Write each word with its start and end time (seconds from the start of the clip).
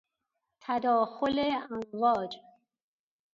تداخل 0.61 1.39
امواج 1.69 2.41